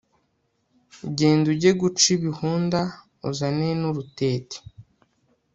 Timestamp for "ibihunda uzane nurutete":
2.15-4.57